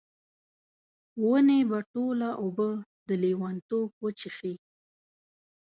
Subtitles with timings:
[1.27, 2.69] ونې به ټوله اوبه،
[3.07, 4.53] د لیونتوب وچیښي